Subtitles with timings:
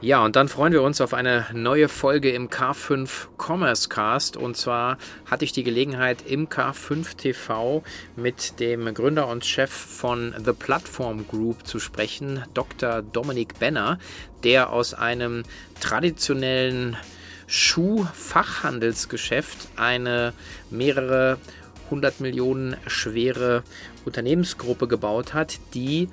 [0.00, 4.36] Ja, und dann freuen wir uns auf eine neue Folge im K5 Commerce Cast.
[4.36, 7.82] Und zwar hatte ich die Gelegenheit im K5 TV
[8.14, 13.02] mit dem Gründer und Chef von The Platform Group zu sprechen, Dr.
[13.02, 13.98] Dominik Benner,
[14.44, 15.42] der aus einem
[15.80, 16.96] traditionellen
[17.48, 20.32] Schuhfachhandelsgeschäft eine
[20.70, 21.38] mehrere
[21.86, 23.64] 100 Millionen schwere
[24.04, 26.08] Unternehmensgruppe gebaut hat, die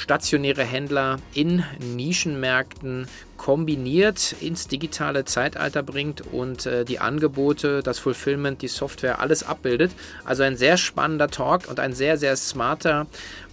[0.00, 3.06] stationäre Händler in Nischenmärkten
[3.36, 9.92] kombiniert ins digitale Zeitalter bringt und äh, die Angebote, das Fulfillment, die Software, alles abbildet.
[10.24, 13.06] Also ein sehr spannender Talk und ein sehr, sehr smarter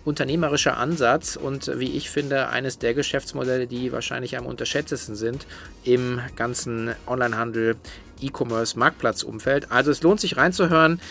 [0.05, 5.46] unternehmerischer Ansatz und wie ich finde, eines der Geschäftsmodelle, die wahrscheinlich am unterschätztesten sind
[5.84, 7.76] im ganzen Onlinehandel,
[8.22, 9.70] E-Commerce, Marktplatzumfeld.
[9.70, 11.02] Also es lohnt sich reinzuhören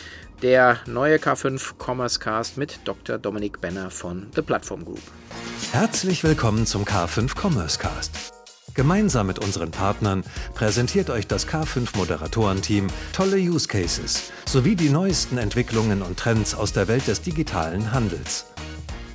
[0.43, 3.19] der neue K5 Commerce Cast mit Dr.
[3.19, 5.01] Dominik Benner von The Platform Group.
[5.73, 8.33] Herzlich willkommen zum K5 Commerce Cast.
[8.75, 10.23] Gemeinsam mit unseren Partnern
[10.55, 16.73] präsentiert euch das K5 Moderatorenteam tolle Use Cases sowie die neuesten Entwicklungen und Trends aus
[16.73, 18.47] der Welt des digitalen Handels.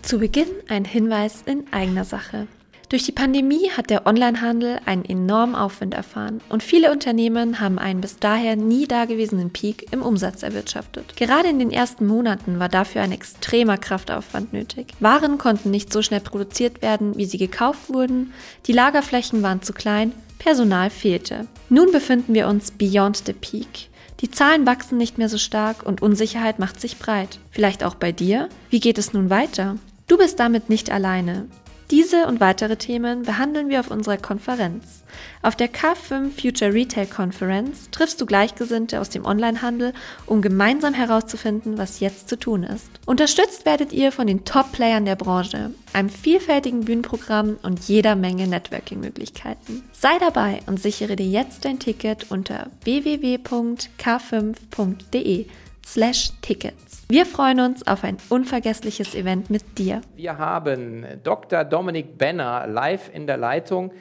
[0.02, 2.48] Zu Beginn ein Hinweis in eigener Sache.
[2.92, 8.02] Durch die Pandemie hat der Onlinehandel einen enormen Aufwind erfahren und viele Unternehmen haben einen
[8.02, 11.16] bis daher nie dagewesenen Peak im Umsatz erwirtschaftet.
[11.16, 14.88] Gerade in den ersten Monaten war dafür ein extremer Kraftaufwand nötig.
[15.00, 18.34] Waren konnten nicht so schnell produziert werden, wie sie gekauft wurden,
[18.68, 21.48] die Lagerflächen waren zu klein, Personal fehlte.
[21.70, 23.88] Nun befinden wir uns beyond the peak.
[24.20, 27.40] Die Zahlen wachsen nicht mehr so stark und Unsicherheit macht sich breit.
[27.52, 28.50] Vielleicht auch bei dir?
[28.70, 29.78] Wie geht es nun weiter?
[30.08, 31.48] Du bist damit nicht alleine.
[31.92, 35.04] Diese und weitere Themen behandeln wir auf unserer Konferenz.
[35.42, 39.92] Auf der K5 Future Retail Conference triffst du Gleichgesinnte aus dem Onlinehandel,
[40.26, 42.88] um gemeinsam herauszufinden, was jetzt zu tun ist.
[43.06, 49.84] Unterstützt werdet ihr von den Top-Playern der Branche, einem vielfältigen Bühnenprogramm und jeder Menge Networking-Möglichkeiten.
[49.92, 55.48] Sei dabei und sichere dir jetzt dein Ticket unter www.k5.de
[55.86, 57.04] slash Tickets.
[57.10, 60.02] Wir freuen uns auf ein unvergessliches Event mit dir.
[60.16, 61.64] Wir haben Dr.
[61.64, 63.92] Dominik Benner live in der Leitung,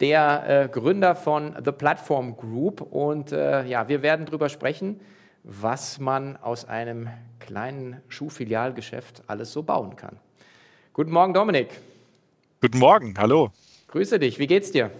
[0.00, 2.80] der äh, Gründer von The Platform Group.
[2.80, 5.00] Und äh, ja, wir werden darüber sprechen,
[5.42, 10.16] was man aus einem kleinen Schuhfilialgeschäft alles so bauen kann.
[10.92, 11.68] Guten Morgen, Dominik.
[12.60, 13.50] Guten Morgen, hallo.
[13.88, 14.90] Grüße dich, wie geht's dir?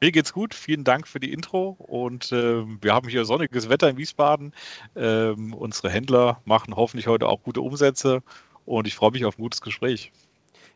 [0.00, 0.54] Mir geht's gut.
[0.54, 1.76] Vielen Dank für die Intro.
[1.78, 4.54] Und äh, wir haben hier sonniges Wetter in Wiesbaden.
[4.96, 8.22] Ähm, unsere Händler machen hoffentlich heute auch gute Umsätze.
[8.64, 10.10] Und ich freue mich auf ein gutes Gespräch.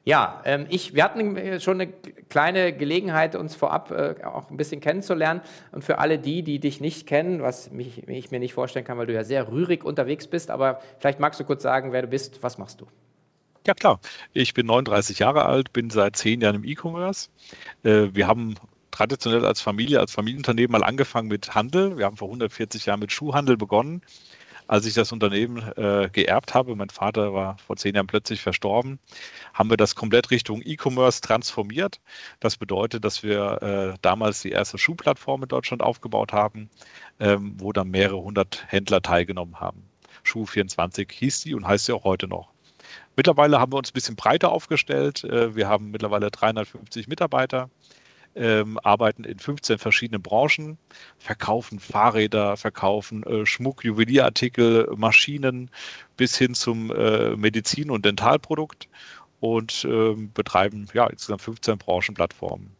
[0.06, 1.90] Ja, ähm, ich, wir hatten schon eine
[2.28, 5.40] kleine Gelegenheit, uns vorab äh, auch ein bisschen kennenzulernen.
[5.72, 8.98] Und für alle die, die dich nicht kennen, was mich, ich mir nicht vorstellen kann,
[8.98, 12.08] weil du ja sehr rührig unterwegs bist, aber vielleicht magst du kurz sagen, wer du
[12.08, 12.86] bist, was machst du?
[13.66, 13.98] Ja klar,
[14.34, 17.30] ich bin 39 Jahre alt, bin seit zehn Jahren im E-Commerce.
[17.82, 18.56] Äh, wir haben
[18.94, 21.98] traditionell als Familie, als Familienunternehmen mal angefangen mit Handel.
[21.98, 24.02] Wir haben vor 140 Jahren mit Schuhhandel begonnen.
[24.66, 28.98] Als ich das Unternehmen äh, geerbt habe, mein Vater war vor zehn Jahren plötzlich verstorben,
[29.52, 32.00] haben wir das komplett Richtung E-Commerce transformiert.
[32.40, 36.70] Das bedeutet, dass wir äh, damals die erste Schuhplattform in Deutschland aufgebaut haben,
[37.20, 39.82] ähm, wo dann mehrere hundert Händler teilgenommen haben.
[40.24, 42.48] Schuh24 hieß die und heißt sie auch heute noch.
[43.16, 45.24] Mittlerweile haben wir uns ein bisschen breiter aufgestellt.
[45.24, 47.68] Äh, wir haben mittlerweile 350 Mitarbeiter
[48.34, 50.78] ähm, arbeiten in 15 verschiedenen Branchen,
[51.18, 55.70] verkaufen Fahrräder, verkaufen äh, Schmuck, Juwelierartikel, Maschinen
[56.16, 58.88] bis hin zum äh, Medizin- und Dentalprodukt
[59.40, 62.74] und äh, betreiben ja insgesamt 15 Branchenplattformen.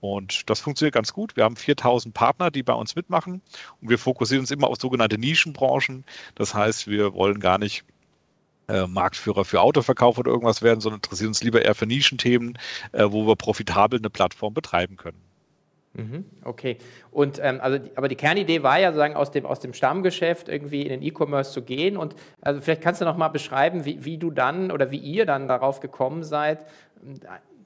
[0.00, 1.36] Und das funktioniert ganz gut.
[1.36, 3.40] Wir haben 4000 Partner, die bei uns mitmachen.
[3.80, 6.04] Und wir fokussieren uns immer auf sogenannte Nischenbranchen.
[6.34, 7.84] Das heißt, wir wollen gar nicht
[8.68, 12.58] äh, Marktführer für Autoverkauf oder irgendwas werden, sondern interessieren uns lieber eher für Nischenthemen,
[12.92, 15.20] äh, wo wir profitabel eine Plattform betreiben können.
[15.94, 16.78] Mhm, okay.
[17.10, 20.82] Und ähm, also, aber die Kernidee war ja sozusagen aus dem, aus dem Stammgeschäft irgendwie
[20.82, 21.96] in den E-Commerce zu gehen.
[21.96, 25.26] Und also vielleicht kannst du noch mal beschreiben, wie, wie du dann oder wie ihr
[25.26, 26.64] dann darauf gekommen seid,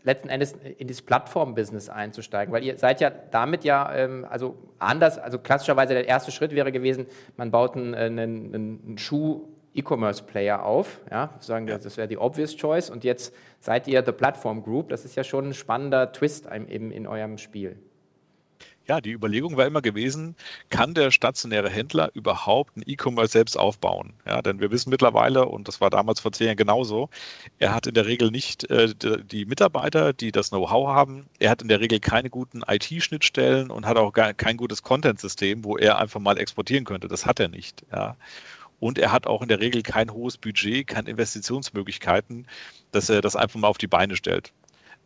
[0.03, 5.19] letzten Endes in dieses Plattform-Business einzusteigen, weil ihr seid ja damit ja, ähm, also anders,
[5.19, 7.07] also klassischerweise der erste Schritt wäre gewesen,
[7.37, 11.01] man baut einen, einen, einen Schuh E-Commerce-Player auf.
[11.11, 11.79] Ja, sagen ja.
[11.79, 12.91] das wäre die obvious choice.
[12.91, 14.89] Und jetzt seid ihr The Platform Group.
[14.89, 17.77] Das ist ja schon ein spannender Twist eben in eurem Spiel.
[18.89, 20.37] Ja, die Überlegung war immer gewesen,
[20.71, 24.13] kann der stationäre Händler überhaupt ein E-Commerce selbst aufbauen?
[24.25, 27.09] Ja, denn wir wissen mittlerweile, und das war damals vor zehn Jahren genauso,
[27.59, 31.27] er hat in der Regel nicht äh, die Mitarbeiter, die das Know-how haben.
[31.41, 35.65] Er hat in der Regel keine guten IT-Schnittstellen und hat auch gar kein gutes Content-System,
[35.65, 37.09] wo er einfach mal exportieren könnte.
[37.09, 37.85] Das hat er nicht.
[37.93, 38.17] Ja.
[38.81, 42.47] Und er hat auch in der Regel kein hohes Budget, keine Investitionsmöglichkeiten,
[42.93, 44.53] dass er das einfach mal auf die Beine stellt.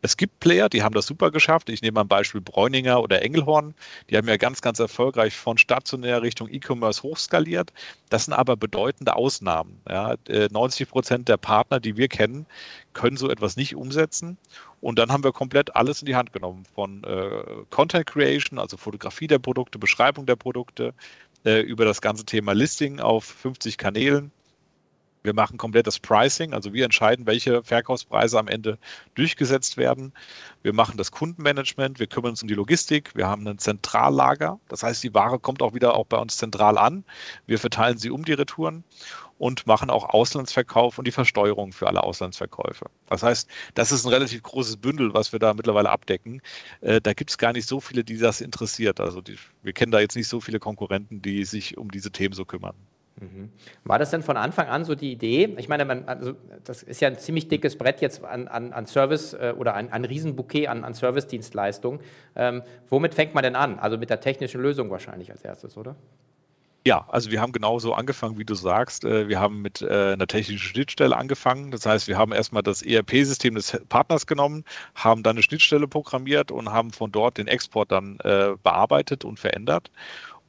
[0.02, 1.68] Es gibt Player, die haben das super geschafft.
[1.68, 3.74] Ich nehme ein Beispiel Bräuninger oder Engelhorn.
[4.08, 7.72] Die haben ja ganz, ganz erfolgreich von stationär Richtung E-Commerce hochskaliert.
[8.08, 9.80] Das sind aber bedeutende Ausnahmen.
[9.88, 12.46] Ja, 90 äh, Prozent der Partner, die wir kennen,
[12.94, 14.38] können so etwas nicht umsetzen.
[14.80, 16.64] Und dann haben wir komplett alles in die Hand genommen.
[16.74, 20.94] Von äh, Content Creation, also Fotografie der Produkte, Beschreibung der Produkte,
[21.44, 24.32] äh, über das ganze Thema Listing auf 50 Kanälen
[25.22, 28.78] wir machen komplett das Pricing, also wir entscheiden, welche Verkaufspreise am Ende
[29.14, 30.14] durchgesetzt werden.
[30.62, 34.82] Wir machen das Kundenmanagement, wir kümmern uns um die Logistik, wir haben ein Zentrallager, das
[34.82, 37.04] heißt, die Ware kommt auch wieder auch bei uns zentral an.
[37.46, 38.84] Wir verteilen sie um die Retouren
[39.40, 42.84] und machen auch Auslandsverkauf und die Versteuerung für alle Auslandsverkäufe.
[43.06, 46.42] Das heißt, das ist ein relativ großes Bündel, was wir da mittlerweile abdecken.
[46.82, 49.00] Äh, da gibt es gar nicht so viele, die das interessiert.
[49.00, 52.34] Also die, wir kennen da jetzt nicht so viele Konkurrenten, die sich um diese Themen
[52.34, 52.74] so kümmern.
[53.18, 53.50] Mhm.
[53.84, 55.54] War das denn von Anfang an so die Idee?
[55.56, 56.34] Ich meine, man, also
[56.64, 59.90] das ist ja ein ziemlich dickes Brett jetzt an, an, an Service äh, oder ein,
[59.90, 62.00] ein Riesenbouquet an, an Service-Dienstleistungen.
[62.36, 63.78] Ähm, womit fängt man denn an?
[63.78, 65.96] Also mit der technischen Lösung wahrscheinlich als erstes, oder?
[66.86, 69.04] Ja, also wir haben genauso angefangen, wie du sagst.
[69.04, 71.70] Äh, wir haben mit äh, einer technischen Schnittstelle angefangen.
[71.70, 76.50] Das heißt, wir haben erstmal das ERP-System des Partners genommen, haben dann eine Schnittstelle programmiert
[76.50, 79.90] und haben von dort den Export dann äh, bearbeitet und verändert.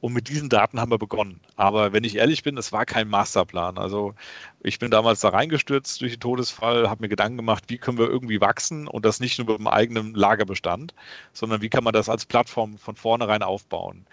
[0.00, 1.40] Und mit diesen Daten haben wir begonnen.
[1.56, 3.78] Aber wenn ich ehrlich bin, es war kein Masterplan.
[3.78, 4.14] Also
[4.60, 8.08] ich bin damals da reingestürzt durch den Todesfall, habe mir Gedanken gemacht, wie können wir
[8.08, 10.94] irgendwie wachsen und das nicht nur mit dem eigenen Lagerbestand,
[11.34, 14.06] sondern wie kann man das als Plattform von vornherein aufbauen.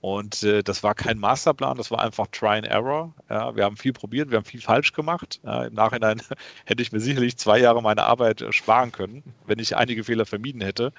[0.00, 3.12] Und äh, das war kein Masterplan, das war einfach Try and Error.
[3.28, 5.40] Ja, wir haben viel probiert, wir haben viel falsch gemacht.
[5.44, 6.22] Ja, Im Nachhinein
[6.66, 10.24] hätte ich mir sicherlich zwei Jahre meine Arbeit äh, sparen können, wenn ich einige Fehler
[10.24, 10.92] vermieden hätte.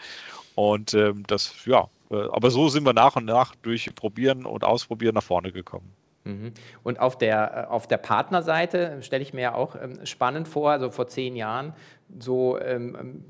[0.55, 4.63] Und ähm, das, ja, äh, aber so sind wir nach und nach durch Probieren und
[4.65, 5.93] Ausprobieren nach vorne gekommen.
[6.29, 6.51] Mhm.
[6.83, 10.71] Und auf der, äh, auf der Partnerseite stelle ich mir ja auch ähm, spannend vor,
[10.71, 11.73] also vor zehn Jahren,
[12.19, 13.25] so ähm, ähm,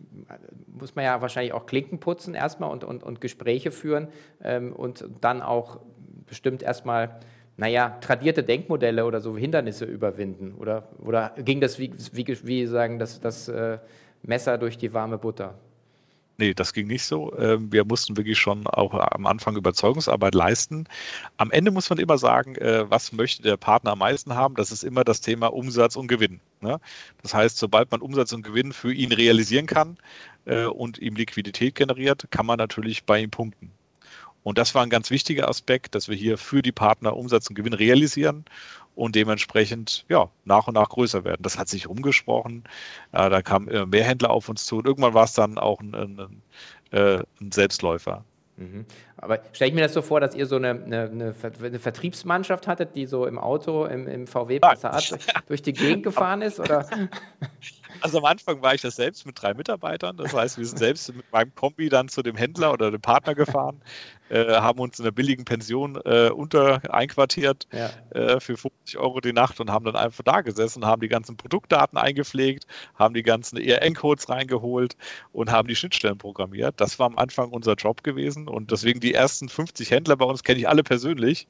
[0.68, 4.10] muss man ja wahrscheinlich auch Klinken putzen erstmal und, und, und Gespräche führen
[4.44, 5.80] ähm, und dann auch
[6.28, 7.20] bestimmt erstmal,
[7.58, 10.54] naja, tradierte Denkmodelle oder so Hindernisse überwinden.
[10.58, 13.80] Oder, oder ging das wie, wie, wie sagen, das, das äh,
[14.22, 15.56] Messer durch die warme Butter?
[16.40, 17.38] Nee, das ging nicht so.
[17.38, 20.86] Ähm, wir mussten wirklich schon auch am Anfang Überzeugungsarbeit leisten.
[21.36, 24.56] Am Ende muss man immer sagen, äh, was möchte der Partner am meisten haben?
[24.56, 26.40] Das ist immer das Thema Umsatz und Gewinn.
[26.62, 26.80] Ne?
[27.22, 29.98] Das heißt, sobald man Umsatz und Gewinn für ihn realisieren kann
[30.46, 33.74] äh, und ihm Liquidität generiert, kann man natürlich bei ihm punkten.
[34.44, 37.56] Und das war ein ganz wichtiger Aspekt, dass wir hier für die Partner Umsatz und
[37.56, 38.46] Gewinn realisieren
[38.96, 41.42] und dementsprechend ja, nach und nach größer werden.
[41.44, 42.64] Das hat sich rumgesprochen.
[43.14, 45.94] Ja, da kamen mehr Händler auf uns zu und irgendwann war es dann auch ein,
[45.96, 46.42] ein, ein,
[46.92, 48.24] äh, ein Selbstläufer.
[49.22, 52.96] Aber stelle ich mir das so vor, dass ihr so eine, eine, eine, Vertriebsmannschaft hattet,
[52.96, 56.60] die so im Auto, im, im VW Passat durch, durch die Gegend gefahren ist?
[56.60, 56.88] Oder?
[58.02, 60.18] Also am Anfang war ich das selbst mit drei Mitarbeitern.
[60.18, 63.36] Das heißt, wir sind selbst mit meinem Kombi dann zu dem Händler oder dem Partner
[63.36, 63.82] gefahren,
[64.30, 67.90] äh, haben uns in einer billigen Pension äh, unter einquartiert ja.
[68.12, 71.36] äh, für 50 Euro die Nacht und haben dann einfach da gesessen, haben die ganzen
[71.36, 74.96] Produktdaten eingepflegt, haben die ganzen ERN-Codes reingeholt
[75.32, 76.76] und haben die Schnittstellen programmiert.
[76.78, 80.44] Das war am Anfang unser Job gewesen und deswegen die ersten 50 Händler bei uns
[80.44, 81.48] kenne ich alle persönlich,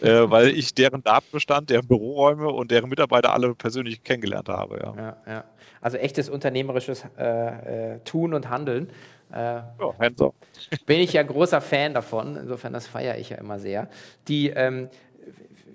[0.00, 4.78] äh, weil ich deren Datenbestand, deren Büroräume und deren Mitarbeiter alle persönlich kennengelernt habe.
[4.82, 5.16] Ja, ja.
[5.26, 5.44] ja.
[5.80, 8.90] Also echtes unternehmerisches äh, äh, Tun und Handeln.
[9.32, 9.94] Äh, oh,
[10.86, 12.36] bin ich ja großer Fan davon.
[12.36, 13.88] Insofern, das feiere ich ja immer sehr.
[14.28, 14.88] Die, ähm,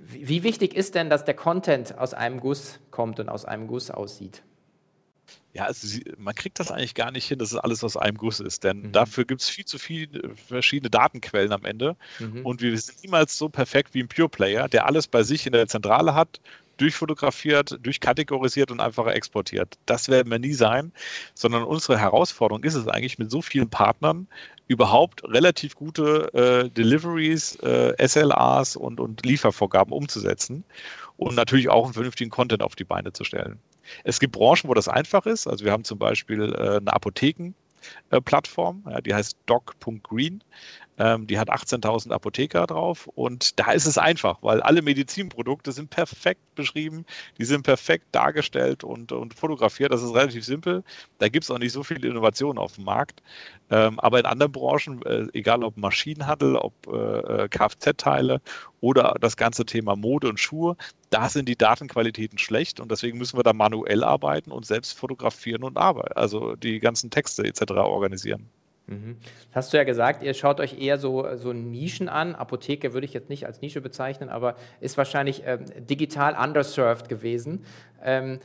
[0.08, 3.89] wie wichtig ist denn, dass der Content aus einem Guss kommt und aus einem Guss
[3.89, 4.44] aussieht?
[5.56, 8.18] Ja, also sie, man kriegt das eigentlich gar nicht hin, dass es alles aus einem
[8.18, 8.92] Guss ist, denn mhm.
[8.92, 11.96] dafür gibt es viel zu viele verschiedene Datenquellen am Ende.
[12.20, 12.46] Mhm.
[12.46, 15.54] Und wir sind niemals so perfekt wie ein Pure Player, der alles bei sich in
[15.54, 16.42] der Zentrale hat,
[16.76, 19.78] durchfotografiert, durchkategorisiert und einfach exportiert.
[19.86, 20.92] Das werden wir nie sein,
[21.34, 24.28] sondern unsere Herausforderung ist es eigentlich, mit so vielen Partnern
[24.68, 30.66] überhaupt relativ gute äh, Deliveries, äh, SLAs und, und Liefervorgaben umzusetzen
[31.18, 33.60] und natürlich auch einen vernünftigen Content auf die Beine zu stellen.
[34.04, 35.48] Es gibt Branchen, wo das einfach ist.
[35.48, 40.44] Also wir haben zum Beispiel äh, eine Apotheken-Plattform, ja, die heißt doc.green.
[40.98, 45.90] Ähm, die hat 18.000 Apotheker drauf und da ist es einfach, weil alle Medizinprodukte sind
[45.90, 47.06] perfekt beschrieben,
[47.38, 49.92] die sind perfekt dargestellt und, und fotografiert.
[49.92, 50.84] Das ist relativ simpel.
[51.18, 53.22] Da gibt es auch nicht so viele Innovationen auf dem Markt.
[53.70, 58.42] Ähm, aber in anderen Branchen, äh, egal ob Maschinenhandel, ob äh, äh Kfz-Teile
[58.80, 60.78] oder das ganze Thema Mode und Schuhe,
[61.10, 65.64] da sind die Datenqualitäten schlecht und deswegen müssen wir da manuell arbeiten und selbst fotografieren
[65.64, 67.72] und arbeiten, also die ganzen Texte etc.
[67.72, 68.50] organisieren.
[68.88, 69.18] Mhm.
[69.51, 72.36] Hast du ja gesagt, ihr schaut euch eher so, so Nischen an.
[72.36, 77.65] Apotheke würde ich jetzt nicht als Nische bezeichnen, aber ist wahrscheinlich ähm, digital underserved gewesen.
[78.04, 78.39] Ähm,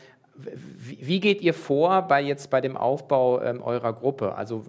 [0.77, 4.65] wie geht ihr vor bei jetzt bei dem Aufbau ähm, eurer Gruppe, also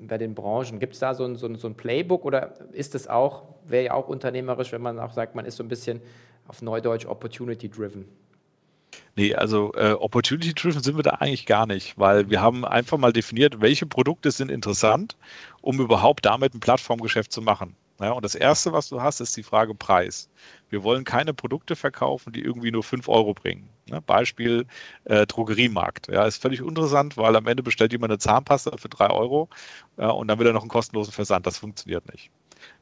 [0.00, 0.78] bei den Branchen?
[0.78, 3.84] Gibt es da so ein, so, ein, so ein, Playbook oder ist es auch, wäre
[3.84, 6.02] ja auch unternehmerisch, wenn man auch sagt, man ist so ein bisschen
[6.46, 8.06] auf Neudeutsch Opportunity-driven?
[9.16, 13.12] Nee, also äh, Opportunity-driven sind wir da eigentlich gar nicht, weil wir haben einfach mal
[13.12, 15.16] definiert, welche Produkte sind interessant,
[15.60, 17.76] um überhaupt damit ein Plattformgeschäft zu machen.
[18.00, 20.28] Ja, und das Erste, was du hast, ist die Frage Preis.
[20.68, 23.68] Wir wollen keine Produkte verkaufen, die irgendwie nur 5 Euro bringen.
[23.88, 24.66] Ja, Beispiel
[25.04, 26.08] äh, Drogeriemarkt.
[26.08, 29.48] Ja, ist völlig interessant, weil am Ende bestellt jemand eine Zahnpasta für 3 Euro
[29.96, 31.46] ja, und dann will er noch einen kostenlosen Versand.
[31.46, 32.30] Das funktioniert nicht.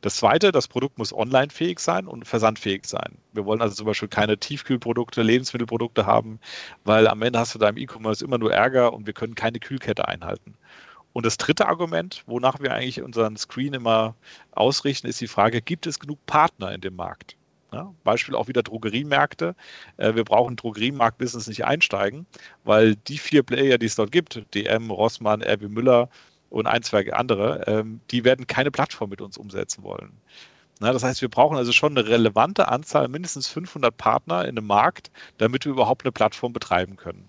[0.01, 3.19] Das Zweite, das Produkt muss online-fähig sein und versandfähig sein.
[3.33, 6.41] Wir wollen also zum Beispiel keine Tiefkühlprodukte, Lebensmittelprodukte haben,
[6.85, 9.61] weil am Ende hast du da im E-Commerce immer nur Ärger und wir können keine
[9.61, 10.57] Kühlkette einhalten.
[11.13, 14.15] Und das dritte Argument, wonach wir eigentlich unseren Screen immer
[14.53, 17.37] ausrichten, ist die Frage, gibt es genug Partner in dem Markt?
[17.73, 19.55] Ja, Beispiel auch wieder Drogeriemärkte.
[19.97, 22.27] Äh, wir brauchen Drogeriemarkt-Business nicht einsteigen,
[22.65, 26.11] weil die vier Player, die es dort gibt, DM, Rossmann, RB Müller
[26.53, 30.13] und ein, zwei andere, ähm, die werden keine Plattform mit uns umsetzen wollen.
[30.81, 34.67] Na, das heißt, wir brauchen also schon eine relevante Anzahl, mindestens 500 Partner in einem
[34.67, 37.29] Markt, damit wir überhaupt eine Plattform betreiben können.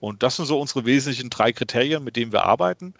[0.00, 2.94] Und das sind so unsere wesentlichen drei Kriterien, mit denen wir arbeiten.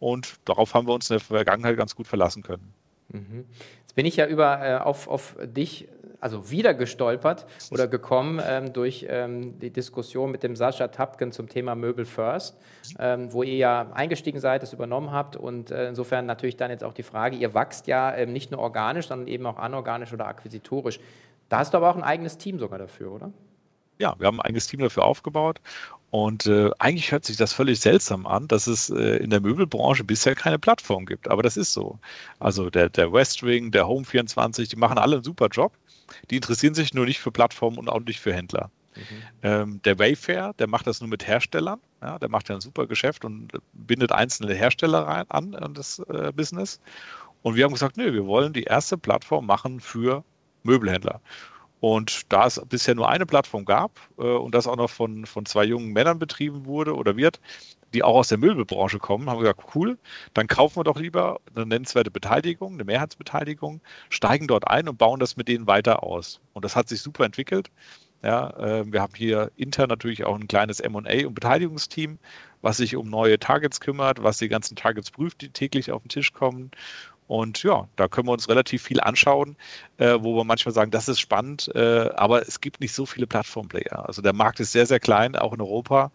[0.00, 2.72] Und darauf haben wir uns in der Vergangenheit ganz gut verlassen können.
[3.08, 3.44] Mhm.
[3.80, 5.88] Jetzt bin ich ja über äh, auf, auf dich
[6.20, 11.48] also wieder gestolpert oder gekommen ähm, durch ähm, die Diskussion mit dem Sascha Tapken zum
[11.48, 12.56] Thema Möbel First,
[12.98, 16.84] ähm, wo ihr ja eingestiegen seid, es übernommen habt und äh, insofern natürlich dann jetzt
[16.84, 20.26] auch die Frage, ihr wächst ja ähm, nicht nur organisch, sondern eben auch anorganisch oder
[20.26, 21.00] akquisitorisch.
[21.48, 23.32] Da hast du aber auch ein eigenes Team sogar dafür, oder?
[23.98, 25.60] Ja, wir haben ein eigenes Team dafür aufgebaut
[26.10, 30.04] und äh, eigentlich hört sich das völlig seltsam an, dass es äh, in der Möbelbranche
[30.04, 31.28] bisher keine Plattform gibt.
[31.28, 31.98] Aber das ist so.
[32.38, 35.72] Also der, der Westwing, der Home24, die machen alle einen super Job.
[36.30, 38.70] Die interessieren sich nur nicht für Plattformen und auch nicht für Händler.
[38.96, 39.02] Mhm.
[39.42, 41.80] Ähm, der Wayfair, der macht das nur mit Herstellern.
[42.02, 45.98] Ja, der macht ja ein super Geschäft und bindet einzelne Hersteller rein, an in das
[46.10, 46.80] äh, Business.
[47.42, 50.24] Und wir haben gesagt, nö, wir wollen die erste Plattform machen für
[50.62, 51.20] Möbelhändler.
[51.80, 55.46] Und da es bisher nur eine Plattform gab äh, und das auch noch von, von
[55.46, 57.40] zwei jungen Männern betrieben wurde oder wird,
[57.94, 59.98] die auch aus der Möbelbranche kommen, haben wir gesagt, cool,
[60.34, 63.80] dann kaufen wir doch lieber eine nennenswerte Beteiligung, eine Mehrheitsbeteiligung,
[64.10, 66.40] steigen dort ein und bauen das mit denen weiter aus.
[66.52, 67.70] Und das hat sich super entwickelt.
[68.22, 72.18] Ja, äh, wir haben hier intern natürlich auch ein kleines M&A und Beteiligungsteam,
[72.62, 76.08] was sich um neue Targets kümmert, was die ganzen Targets prüft, die täglich auf den
[76.08, 76.72] Tisch kommen
[77.28, 79.56] und ja, da können wir uns relativ viel anschauen,
[79.98, 83.26] äh, wo wir manchmal sagen, das ist spannend, äh, aber es gibt nicht so viele
[83.26, 84.06] Plattformplayer.
[84.08, 86.10] Also der Markt ist sehr, sehr klein, auch in Europa.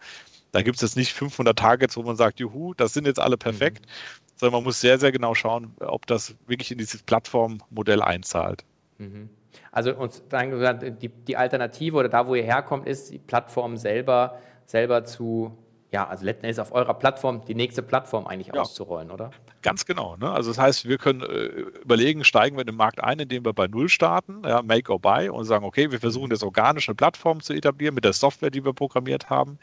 [0.50, 3.36] Da gibt es jetzt nicht 500 Targets, wo man sagt, juhu, das sind jetzt alle
[3.36, 4.32] perfekt, mhm.
[4.36, 8.64] sondern man muss sehr, sehr genau schauen, ob das wirklich in dieses Plattformmodell einzahlt.
[8.98, 9.30] Mhm.
[9.70, 14.40] Also uns dann die, die Alternative oder da, wo ihr herkommt, ist die Plattform selber,
[14.66, 15.56] selber zu
[15.94, 18.60] ja, also letzten Endes auf eurer Plattform die nächste Plattform eigentlich ja.
[18.60, 19.30] auszurollen, oder?
[19.62, 20.16] Ganz genau.
[20.16, 20.28] Ne?
[20.28, 21.44] Also das heißt, wir können äh,
[21.82, 24.98] überlegen, steigen wir in den Markt ein, indem wir bei Null starten, ja, Make or
[24.98, 28.50] Buy und sagen, okay, wir versuchen jetzt organisch eine Plattform zu etablieren mit der Software,
[28.50, 29.56] die wir programmiert haben.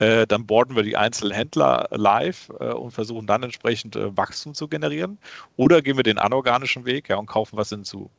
[0.00, 4.54] Äh, dann boarden wir die einzelnen Händler live äh, und versuchen dann entsprechend äh, Wachstum
[4.54, 5.16] zu generieren.
[5.56, 8.10] Oder gehen wir den anorganischen Weg ja, und kaufen was hinzu.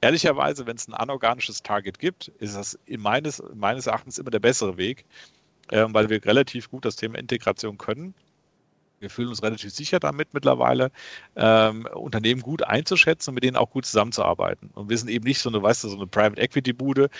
[0.00, 4.76] Ehrlicherweise, wenn es ein anorganisches Target gibt, ist das meines, meines Erachtens immer der bessere
[4.76, 5.04] Weg,
[5.70, 8.14] weil wir relativ gut das Thema Integration können.
[9.04, 10.90] Wir fühlen uns relativ sicher damit mittlerweile,
[11.36, 14.70] ähm, Unternehmen gut einzuschätzen und mit denen auch gut zusammenzuarbeiten.
[14.72, 17.10] Und wir sind eben nicht so eine, weißt du, so eine Private Equity Bude,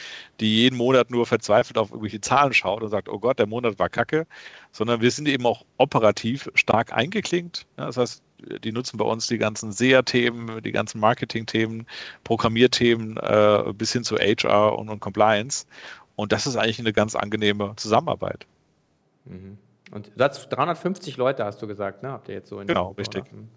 [0.41, 3.79] die jeden Monat nur verzweifelt auf irgendwelche Zahlen schaut und sagt, oh Gott, der Monat
[3.79, 4.27] war kacke,
[4.73, 7.67] sondern wir sind eben auch operativ stark eingeklinkt.
[7.77, 8.23] Ja, das heißt,
[8.63, 11.87] die nutzen bei uns die ganzen SEA-Themen, die ganzen Marketing-Themen,
[12.25, 15.67] Programmierthemen äh, bis hin zu HR und, und Compliance.
[16.17, 18.47] Und das ist eigentlich eine ganz angenehme Zusammenarbeit.
[19.25, 19.59] Mhm.
[19.91, 22.11] Und du hast 350 Leute, hast du gesagt, ne?
[22.11, 23.31] Habt ihr jetzt so in Genau, richtig.
[23.33, 23.49] Mhm.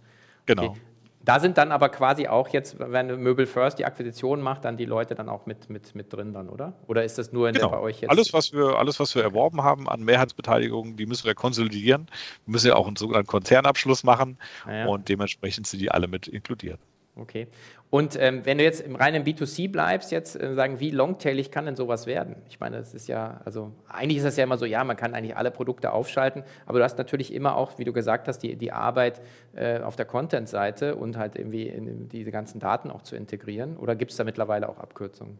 [0.45, 0.65] Genau.
[0.65, 0.81] Okay.
[1.27, 4.85] Da sind dann aber quasi auch jetzt, wenn Möbel First die Akquisition macht, dann die
[4.85, 6.71] Leute dann auch mit, mit, mit drin dann, oder?
[6.87, 7.67] Oder ist das nur in genau.
[7.67, 8.09] der, bei euch jetzt?
[8.09, 12.07] Alles, was wir, alles, was wir erworben haben an Mehrheitsbeteiligungen, die müssen wir konsolidieren.
[12.45, 14.85] Wir müssen ja auch einen sogenannten Konzernabschluss machen ah, ja.
[14.85, 16.79] und dementsprechend sind die alle mit inkludiert.
[17.19, 17.47] Okay.
[17.89, 21.65] Und ähm, wenn du jetzt im reinen B2C bleibst, jetzt äh, sagen, wie longtailig kann
[21.65, 22.35] denn sowas werden?
[22.49, 25.13] Ich meine, das ist ja, also eigentlich ist das ja immer so, ja, man kann
[25.13, 28.55] eigentlich alle Produkte aufschalten, aber du hast natürlich immer auch, wie du gesagt hast, die,
[28.55, 29.21] die Arbeit
[29.55, 33.77] äh, auf der Content-Seite und halt irgendwie in, in diese ganzen Daten auch zu integrieren.
[33.77, 35.37] Oder gibt es da mittlerweile auch Abkürzungen?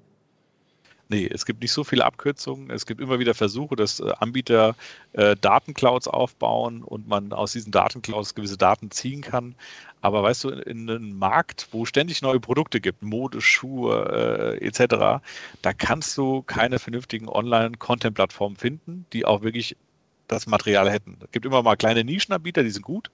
[1.09, 2.69] Nee, es gibt nicht so viele Abkürzungen.
[2.69, 4.75] Es gibt immer wieder Versuche, dass äh, Anbieter
[5.13, 9.55] äh, Datenclouds aufbauen und man aus diesen Datenclouds gewisse Daten ziehen kann.
[10.01, 14.65] Aber weißt du, in, in einem Markt, wo ständig neue Produkte gibt, Mode, Schuhe äh,
[14.65, 15.21] etc.,
[15.61, 19.77] da kannst du keine vernünftigen Online-Content-Plattformen finden, die auch wirklich
[20.27, 21.17] das Material hätten.
[21.23, 23.09] Es gibt immer mal kleine Nischenanbieter, die sind gut,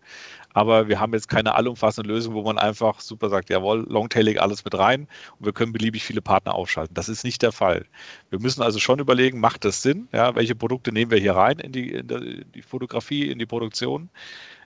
[0.54, 4.66] aber wir haben jetzt keine allumfassende Lösung, wo man einfach super sagt, jawohl, Longtailing alles
[4.66, 5.08] mit rein
[5.40, 6.94] und wir können beliebig viele Partner aufschalten.
[6.94, 7.86] Das ist nicht der Fall.
[8.30, 10.08] Wir müssen also schon überlegen, macht das Sinn?
[10.12, 14.10] Ja, welche Produkte nehmen wir hier rein in die, in die Fotografie, in die Produktion?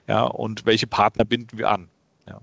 [0.06, 1.88] Ja, und welche Partner binden wir an?
[2.26, 2.40] Ja.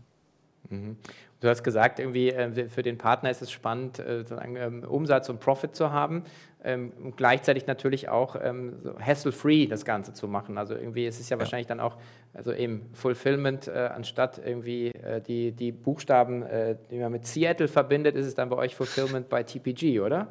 [0.70, 0.98] Mhm.
[1.42, 5.40] Du hast gesagt, irgendwie äh, für den Partner ist es spannend, äh, ähm, Umsatz und
[5.40, 6.24] Profit zu haben
[6.64, 10.58] ähm, und gleichzeitig natürlich auch ähm, hassle-free das Ganze zu machen.
[10.58, 11.40] Also irgendwie ist es ja, ja.
[11.42, 11.98] wahrscheinlich dann auch
[12.34, 14.92] also eben Fulfillment äh, anstatt irgendwie
[15.28, 16.44] die, die Buchstaben,
[16.90, 20.28] die man mit Seattle verbindet, ist es dann bei euch Fulfillment bei TPG, oder?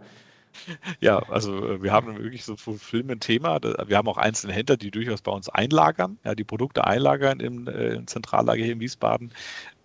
[1.01, 3.61] Ja, also äh, wir haben wirklich so Fulfillment-Thema.
[3.87, 7.67] Wir haben auch einzelne Händler, die durchaus bei uns einlagern, ja, die Produkte einlagern im,
[7.69, 9.33] äh, im Zentrallager hier in Wiesbaden.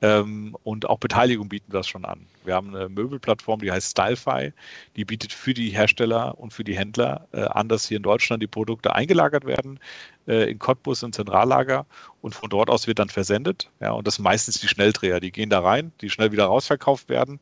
[0.01, 2.25] Ähm, und auch Beteiligung bieten das schon an.
[2.45, 4.53] Wir haben eine Möbelplattform, die heißt Stylefy,
[4.95, 8.41] die bietet für die Hersteller und für die Händler äh, an, dass hier in Deutschland
[8.41, 9.79] die Produkte eingelagert werden,
[10.25, 11.85] äh, in Cottbus im Zentrallager
[12.21, 13.69] und von dort aus wird dann versendet.
[13.81, 17.09] Ja, und das sind meistens die Schnelldreher, die gehen da rein, die schnell wieder rausverkauft
[17.09, 17.41] werden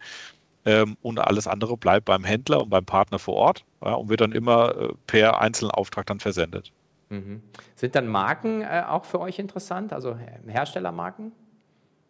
[0.67, 4.19] ähm, und alles andere bleibt beim Händler und beim Partner vor Ort ja, und wird
[4.21, 6.73] dann immer äh, per einzelnen Auftrag dann versendet.
[7.09, 7.41] Mhm.
[7.75, 11.31] Sind dann Marken äh, auch für euch interessant, also Herstellermarken?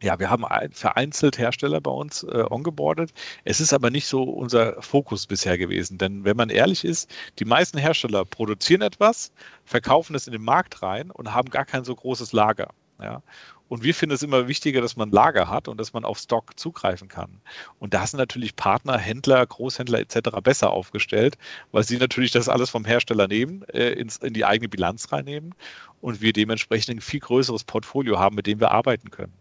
[0.01, 3.13] Ja, wir haben vereinzelt Hersteller bei uns äh, ongeboardet.
[3.45, 5.97] Es ist aber nicht so unser Fokus bisher gewesen.
[5.97, 7.09] Denn wenn man ehrlich ist,
[7.39, 9.31] die meisten Hersteller produzieren etwas,
[9.65, 12.69] verkaufen es in den Markt rein und haben gar kein so großes Lager.
[13.01, 13.21] Ja?
[13.69, 16.57] Und wir finden es immer wichtiger, dass man Lager hat und dass man auf Stock
[16.57, 17.41] zugreifen kann.
[17.79, 20.29] Und da sind natürlich Partner, Händler, Großhändler etc.
[20.41, 21.37] besser aufgestellt,
[21.71, 25.53] weil sie natürlich das alles vom Hersteller nehmen, äh, ins, in die eigene Bilanz reinnehmen
[26.01, 29.33] und wir dementsprechend ein viel größeres Portfolio haben, mit dem wir arbeiten können.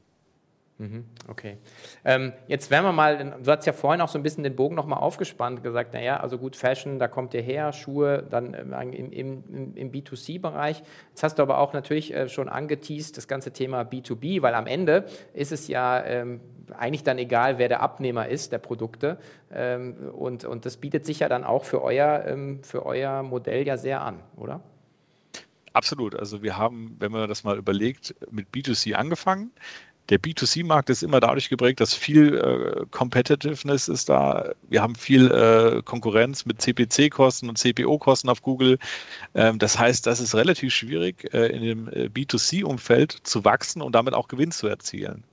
[0.78, 1.56] Mhm, okay.
[2.04, 4.75] Ähm, jetzt werden wir mal, du hast ja vorhin auch so ein bisschen den Bogen
[4.75, 9.11] nochmal aufgespannt, gesagt, naja, also gut, Fashion, da kommt ihr her, Schuhe, dann ähm, im,
[9.11, 10.83] im, im B2C-Bereich.
[11.09, 14.66] Jetzt hast du aber auch natürlich äh, schon angeteased, das ganze Thema B2B, weil am
[14.66, 16.42] Ende ist es ja ähm,
[16.76, 19.18] eigentlich dann egal, wer der Abnehmer ist der Produkte.
[19.50, 23.67] Ähm, und, und das bietet sich ja dann auch für euer, ähm, für euer Modell
[23.67, 24.60] ja sehr an, oder?
[25.76, 26.15] Absolut.
[26.15, 29.50] Also wir haben, wenn man das mal überlegt, mit B2C angefangen
[30.08, 34.52] der B2C-Markt ist immer dadurch geprägt, dass viel äh, Competitiveness ist da.
[34.69, 38.78] Wir haben viel äh, Konkurrenz mit CPC-Kosten und CPO-Kosten auf Google.
[39.34, 43.95] Ähm, das heißt, das ist relativ schwierig, äh, in dem äh, B2C-Umfeld zu wachsen und
[43.95, 45.25] damit auch Gewinn zu erzielen.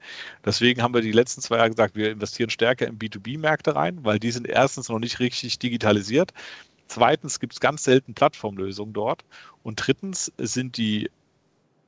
[0.43, 4.19] Deswegen haben wir die letzten zwei Jahre gesagt, wir investieren stärker in B2B-Märkte rein, weil
[4.19, 6.31] die sind erstens noch nicht richtig digitalisiert.
[6.87, 9.23] Zweitens gibt es ganz selten Plattformlösungen dort.
[9.61, 11.09] Und drittens sind die,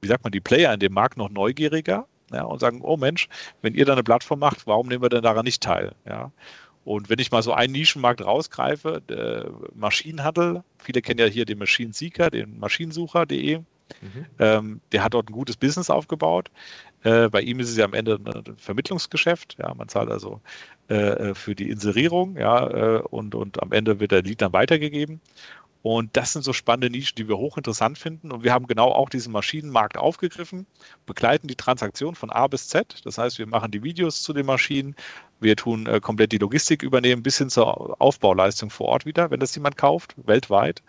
[0.01, 3.29] wie sagt man, die Player in dem Markt noch neugieriger ja, und sagen, oh Mensch,
[3.61, 5.93] wenn ihr da eine Plattform macht, warum nehmen wir denn daran nicht teil?
[6.07, 6.31] Ja.
[6.83, 11.57] Und wenn ich mal so einen Nischenmarkt rausgreife, der Maschinenhandel, viele kennen ja hier den
[11.57, 13.65] Machine Seeker, den Maschinensucher.de, mhm.
[14.37, 16.51] ähm, der hat dort ein gutes Business aufgebaut.
[17.03, 19.57] Äh, bei ihm ist es ja am Ende ein Vermittlungsgeschäft.
[19.57, 20.41] Ja, man zahlt also
[20.87, 25.21] äh, für die Inserierung, ja, äh, und, und am Ende wird der Lead dann weitergegeben.
[25.85, 28.31] Und das sind so spannende Nischen, die wir hochinteressant finden.
[28.31, 30.65] Und wir haben genau auch diesen Maschinenmarkt aufgegriffen,
[31.05, 33.01] begleiten die Transaktion von A bis Z.
[33.03, 34.95] Das heißt, wir machen die Videos zu den Maschinen,
[35.39, 39.39] wir tun äh, komplett die Logistik übernehmen, bis hin zur Aufbauleistung vor Ort wieder, wenn
[39.39, 40.81] das jemand kauft, weltweit.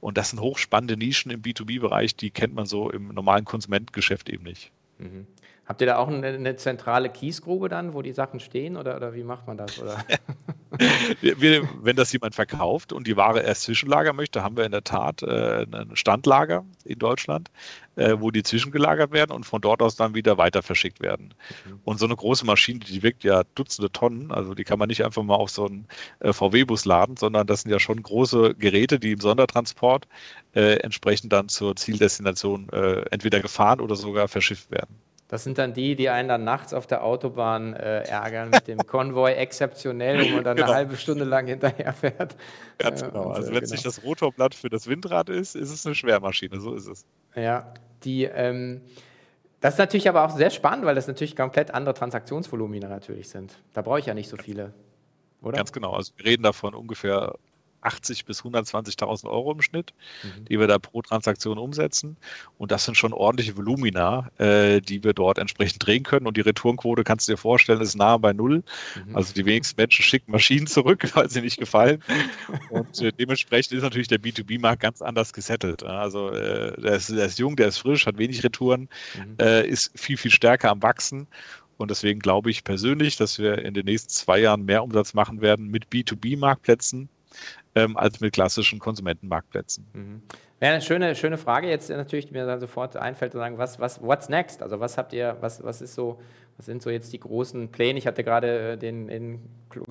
[0.00, 4.44] Und das sind hochspannende Nischen im B2B-Bereich, die kennt man so im normalen Konsumentengeschäft eben
[4.44, 4.72] nicht.
[4.96, 5.26] Mhm.
[5.68, 9.14] Habt ihr da auch eine, eine, zentrale Kiesgrube dann, wo die Sachen stehen oder, oder
[9.14, 9.78] wie macht man das?
[11.20, 14.84] Wir, wenn das jemand verkauft und die Ware erst zwischenlagern möchte, haben wir in der
[14.84, 17.50] Tat äh, ein Standlager in Deutschland,
[17.96, 21.34] äh, wo die zwischengelagert werden und von dort aus dann wieder weiter verschickt werden.
[21.66, 21.80] Mhm.
[21.84, 25.04] Und so eine große Maschine, die wiegt ja Dutzende Tonnen, also die kann man nicht
[25.04, 25.88] einfach mal auf so einen
[26.20, 30.06] äh, VW-Bus laden, sondern das sind ja schon große Geräte, die im Sondertransport
[30.54, 34.94] äh, entsprechend dann zur Zieldestination äh, entweder gefahren oder sogar verschifft werden.
[35.28, 38.78] Das sind dann die, die einen dann nachts auf der Autobahn äh, ärgern mit dem
[38.78, 40.68] Konvoi exzeptionell, wo man dann genau.
[40.68, 42.34] eine halbe Stunde lang hinterherfährt.
[42.78, 43.30] Ganz äh, genau.
[43.30, 43.72] also wenn es genau.
[43.72, 47.04] nicht das Rotorblatt für das Windrad ist, ist es eine Schwermaschine, so ist es.
[47.36, 48.80] Ja, die, ähm,
[49.60, 53.58] das ist natürlich aber auch sehr spannend, weil das natürlich komplett andere Transaktionsvolumina natürlich sind.
[53.74, 54.72] Da brauche ich ja nicht so viele,
[55.42, 55.58] oder?
[55.58, 55.92] Ganz genau.
[55.92, 57.34] Also wir reden davon ungefähr
[57.80, 60.44] 80 bis 120.000 Euro im Schnitt, mhm.
[60.46, 62.16] die wir da pro Transaktion umsetzen.
[62.58, 66.26] Und das sind schon ordentliche Volumina, äh, die wir dort entsprechend drehen können.
[66.26, 68.62] Und die Retourenquote, kannst du dir vorstellen, ist nahe bei Null.
[69.06, 69.16] Mhm.
[69.16, 72.02] Also die wenigsten Menschen schicken Maschinen zurück, weil sie nicht gefallen.
[72.70, 75.82] Und äh, dementsprechend ist natürlich der B2B-Markt ganz anders gesettelt.
[75.82, 79.36] Also äh, der, ist, der, ist, jung, der ist frisch, hat wenig Retouren, mhm.
[79.38, 81.26] Äh, ist viel, viel stärker am Wachsen.
[81.76, 85.40] Und deswegen glaube ich persönlich, dass wir in den nächsten zwei Jahren mehr Umsatz machen
[85.40, 87.08] werden mit B2B-Marktplätzen
[87.78, 89.86] ähm, als mit klassischen Konsumentenmarktplätzen.
[89.92, 90.22] Mhm.
[90.60, 93.78] Ja, eine schöne, schöne Frage jetzt natürlich, die mir dann sofort einfällt, zu sagen, was,
[93.78, 94.62] was, what's next?
[94.62, 96.20] Also was habt ihr, was, was ist so,
[96.56, 97.96] was sind so jetzt die großen Pläne?
[97.96, 99.40] Ich hatte gerade äh, den, den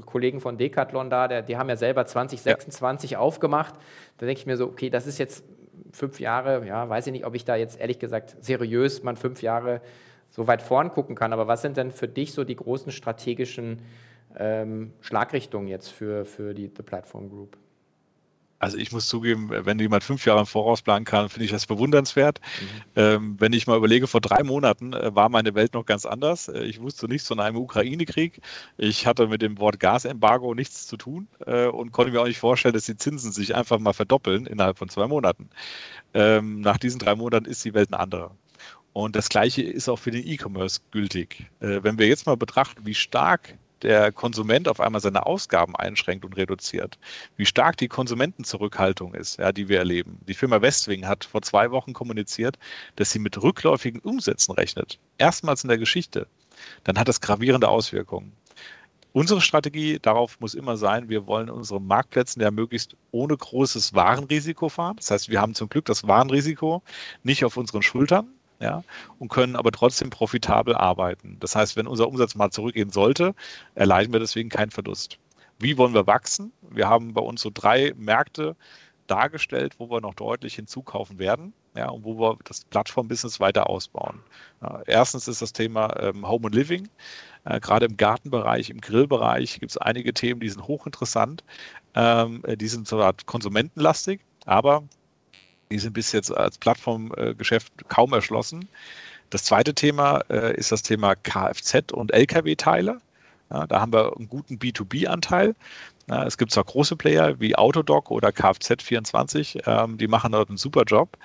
[0.06, 3.19] Kollegen von Decathlon da, der, die haben ja selber 2026 ja.
[3.19, 3.76] aufgemacht.
[4.17, 5.45] Da denke ich mir so, okay, das ist jetzt
[5.93, 9.41] fünf Jahre, ja, weiß ich nicht, ob ich da jetzt ehrlich gesagt seriös man fünf
[9.41, 9.82] Jahre
[10.30, 11.32] so weit vorn gucken kann.
[11.32, 13.84] Aber was sind denn für dich so die großen strategischen
[14.38, 17.58] ähm, Schlagrichtungen jetzt für, für die The Platform Group?
[18.60, 21.67] Also ich muss zugeben, wenn jemand fünf Jahre im Voraus planen kann, finde ich das
[21.67, 22.41] bewundernswert.
[22.41, 22.82] Mhm.
[22.96, 26.48] Ähm, wenn ich mal überlege, vor drei Monaten äh, war meine Welt noch ganz anders.
[26.48, 28.41] Äh, ich wusste nichts von einem Ukraine-Krieg.
[28.78, 32.39] Ich hatte mit dem Wort Gasembargo nichts zu tun äh, und konnte mir auch nicht
[32.39, 35.50] vorstellen, dass die Zinsen sich einfach mal verdoppeln innerhalb von zwei Monaten.
[36.15, 38.32] Ähm, nach diesen drei Monaten ist die Welt eine andere.
[38.93, 41.46] Und das Gleiche ist auch für den E-Commerce gültig.
[41.60, 46.26] Äh, wenn wir jetzt mal betrachten, wie stark der Konsument auf einmal seine Ausgaben einschränkt
[46.26, 46.98] und reduziert.
[47.36, 50.20] Wie stark die Konsumentenzurückhaltung ist, ja, die wir erleben.
[50.28, 52.58] Die Firma Westwing hat vor zwei Wochen kommuniziert,
[52.96, 55.00] dass sie mit rückläufigen Umsätzen rechnet.
[55.18, 56.28] Erstmals in der Geschichte.
[56.84, 58.34] Dann hat das gravierende Auswirkungen.
[59.13, 64.70] Unsere Strategie darauf muss immer sein, wir wollen unsere Marktplätzen ja möglichst ohne großes Warenrisiko
[64.70, 64.98] fahren.
[64.98, 66.84] Das heißt, wir haben zum Glück das Warenrisiko
[67.24, 68.28] nicht auf unseren Schultern,
[68.60, 68.84] ja,
[69.20, 71.38] und können aber trotzdem profitabel arbeiten.
[71.39, 73.36] Das heißt, wenn unser Umsatz mal zurückgehen sollte,
[73.76, 75.20] erleiden wir deswegen keinen Verlust.
[75.60, 76.52] Wie wollen wir wachsen?
[76.70, 78.56] Wir haben bei uns so drei Märkte
[79.08, 81.54] dargestellt, wo wir noch deutlich hinzukaufen werden.
[81.76, 84.20] Ja, und wo wir das Plattform-Business weiter ausbauen.
[84.63, 86.89] Ja, erstens ist das Thema ähm, Home and Living.
[87.46, 91.43] Äh, gerade im Gartenbereich, im Grillbereich gibt es einige Themen, die sind hochinteressant.
[91.93, 94.84] Ähm, die sind zwar konsumentenlastig, aber
[95.72, 98.68] die sind bis jetzt als Plattformgeschäft kaum erschlossen.
[99.30, 103.00] Das zweite Thema äh, ist das Thema Kfz und Lkw-Teile.
[103.50, 105.56] Da haben wir einen guten B2B-Anteil.
[106.10, 110.58] Ja, es gibt zwar große Player wie Autodoc oder Kfz24, ähm, die machen dort einen
[110.58, 111.18] super Job,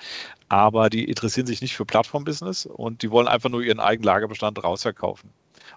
[0.49, 4.63] aber die interessieren sich nicht für Plattform-Business und die wollen einfach nur ihren eigenen Lagerbestand
[4.63, 5.31] rausverkaufen,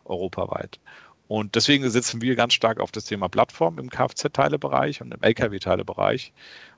[0.06, 0.80] europaweit.
[1.28, 6.34] Und deswegen setzen wir ganz stark auf das Thema Plattform im Kfz-Teilebereich und im Lkw-Teilebereich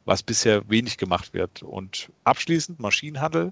[0.06, 1.64] was bisher wenig gemacht wird.
[1.64, 3.52] Und abschließend Maschinenhandel.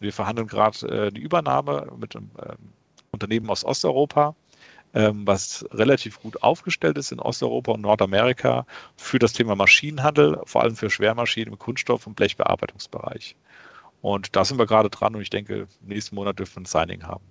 [0.00, 2.72] Wir verhandeln gerade äh, die Übernahme mit einem ähm,
[3.12, 4.34] Unternehmen aus Osteuropa,
[4.94, 10.62] ähm, was relativ gut aufgestellt ist in Osteuropa und Nordamerika für das Thema Maschinenhandel, vor
[10.62, 13.36] allem für Schwermaschinen im Kunststoff- und Blechbearbeitungsbereich.
[14.00, 17.04] Und da sind wir gerade dran und ich denke, nächsten Monat dürfen wir ein Signing
[17.04, 17.24] haben.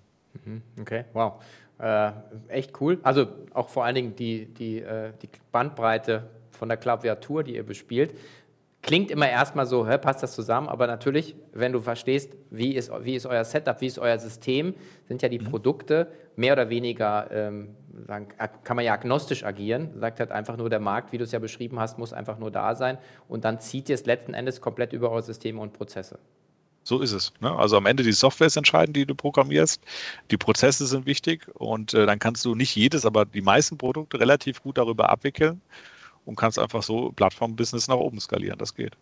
[0.45, 1.43] Mhm, okay, wow.
[1.81, 2.11] Äh,
[2.47, 2.99] echt cool.
[3.01, 7.65] Also auch vor allen Dingen die, die, äh, die Bandbreite von der Klaviatur, die ihr
[7.65, 8.13] bespielt.
[8.83, 10.69] Klingt immer erstmal so, hä, passt das zusammen?
[10.69, 14.75] Aber natürlich, wenn du verstehst, wie ist, wie ist euer Setup, wie ist euer System,
[15.07, 15.45] sind ja die mhm.
[15.45, 17.75] Produkte mehr oder weniger, ähm,
[18.07, 18.27] sagen,
[18.63, 19.89] kann man ja agnostisch agieren.
[19.99, 22.51] Sagt halt einfach nur, der Markt, wie du es ja beschrieben hast, muss einfach nur
[22.51, 22.99] da sein.
[23.27, 26.19] Und dann zieht ihr es letzten Endes komplett über eure Systeme und Prozesse.
[26.83, 27.31] So ist es.
[27.39, 27.55] Ne?
[27.55, 29.81] Also am Ende die Software ist entscheidend, die du programmierst.
[30.31, 34.19] Die Prozesse sind wichtig und äh, dann kannst du nicht jedes, aber die meisten Produkte
[34.19, 35.61] relativ gut darüber abwickeln
[36.25, 38.57] und kannst einfach so Plattform-Business nach oben skalieren.
[38.57, 38.97] Das geht.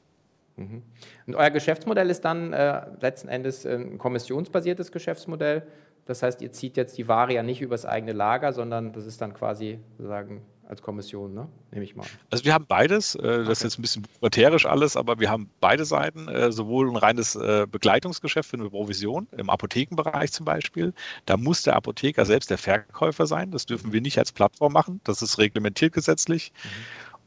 [0.57, 0.83] Mhm.
[1.25, 5.63] Und euer Geschäftsmodell ist dann äh, letzten Endes ein kommissionsbasiertes Geschäftsmodell.
[6.05, 9.21] Das heißt, ihr zieht jetzt die Ware ja nicht übers eigene Lager, sondern das ist
[9.21, 11.47] dann quasi sozusagen als Kommission, ne?
[11.71, 12.05] nehme ich mal.
[12.29, 13.15] Also wir haben beides.
[13.15, 13.51] Äh, das okay.
[13.51, 16.27] ist jetzt ein bisschen buchhalterisch alles, aber wir haben beide Seiten.
[16.27, 20.93] Äh, sowohl ein reines äh, Begleitungsgeschäft für eine Provision, im Apothekenbereich zum Beispiel.
[21.25, 23.49] Da muss der Apotheker selbst der Verkäufer sein.
[23.49, 25.01] Das dürfen wir nicht als Plattform machen.
[25.05, 26.53] Das ist reglementiert gesetzlich.
[26.63, 26.69] Mhm.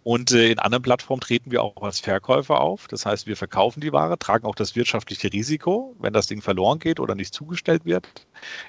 [0.04, 2.86] Und äh, in anderen Plattformen treten wir auch als Verkäufer auf.
[2.86, 6.78] Das heißt, wir verkaufen die Ware, tragen auch das wirtschaftliche Risiko, wenn das Ding verloren
[6.78, 8.06] geht oder nicht zugestellt wird.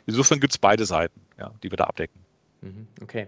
[0.08, 2.20] Insofern gibt es beide Seiten, ja, die wir da abdecken.
[2.62, 3.28] Mhm, okay.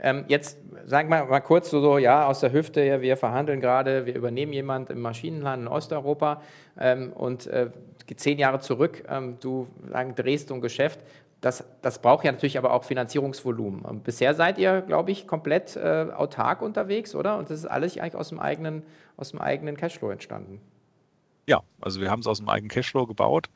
[0.00, 3.60] Ähm, jetzt sagen wir mal kurz so, so, ja, aus der Hüfte, ja, wir verhandeln
[3.60, 6.42] gerade, wir übernehmen jemanden im Maschinenland in Osteuropa
[6.78, 7.70] ähm, und äh,
[8.16, 11.00] zehn Jahre zurück, ähm, du sagen, drehst ein Geschäft.
[11.40, 14.00] Das, das braucht ja natürlich aber auch Finanzierungsvolumen.
[14.00, 17.36] Bisher seid ihr, glaube ich, komplett äh, autark unterwegs, oder?
[17.38, 18.82] Und das ist alles eigentlich aus dem eigenen,
[19.16, 20.60] aus dem eigenen Cashflow entstanden.
[21.46, 23.48] Ja, also wir haben es aus dem eigenen Cashflow gebaut,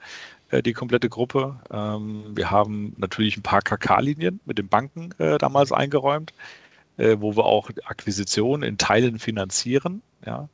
[0.51, 1.61] äh, die komplette Gruppe.
[1.71, 6.33] Ähm, wir haben natürlich ein paar KK-Linien mit den Banken äh, damals eingeräumt,
[6.97, 10.03] äh, wo wir auch Akquisitionen in Teilen finanzieren.
[10.25, 10.49] Ja.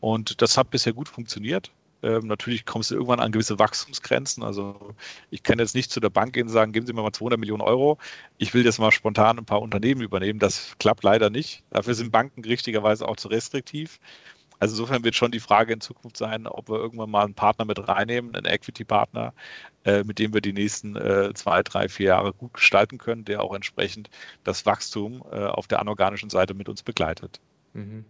[0.00, 1.70] Und das hat bisher gut funktioniert.
[2.02, 4.42] Ähm, natürlich kommst du irgendwann an gewisse Wachstumsgrenzen.
[4.42, 4.94] Also
[5.30, 7.38] ich kann jetzt nicht zu der Bank gehen und sagen, geben Sie mir mal 200
[7.38, 7.98] Millionen Euro.
[8.38, 10.40] Ich will jetzt mal spontan ein paar Unternehmen übernehmen.
[10.40, 11.62] Das klappt leider nicht.
[11.70, 14.00] Dafür sind Banken richtigerweise auch zu restriktiv.
[14.62, 17.64] Also insofern wird schon die Frage in Zukunft sein, ob wir irgendwann mal einen Partner
[17.64, 19.34] mit reinnehmen, einen Equity-Partner,
[19.84, 23.42] äh, mit dem wir die nächsten äh, zwei, drei, vier Jahre gut gestalten können, der
[23.42, 24.08] auch entsprechend
[24.44, 27.40] das Wachstum äh, auf der anorganischen Seite mit uns begleitet.
[27.72, 28.04] Mhm.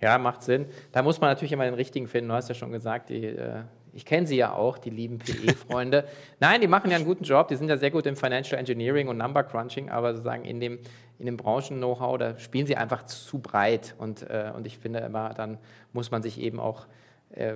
[0.00, 0.66] Ja, macht Sinn.
[0.92, 2.28] Da muss man natürlich immer den richtigen finden.
[2.28, 3.64] Du hast ja schon gesagt, die, äh,
[3.98, 6.04] ich kenne sie ja auch, die lieben PE-Freunde.
[6.38, 7.48] Nein, die machen ja einen guten Job.
[7.48, 10.78] Die sind ja sehr gut im Financial Engineering und Number Crunching, aber sozusagen in dem,
[11.18, 13.96] in dem Branchen-Know-how, da spielen sie einfach zu breit.
[13.98, 15.58] Und, äh, und ich finde immer, dann
[15.92, 16.86] muss man sich eben auch
[17.30, 17.54] äh,